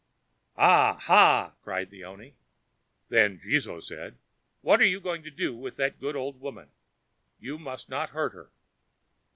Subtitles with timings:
[0.55, 0.95] _""Ah!
[0.99, 2.35] ha!" cried the oni.
[3.09, 4.17] Then Jizō said:
[4.61, 6.71] "What are you going to do with that good old woman?
[7.37, 8.49] You must not hurt her."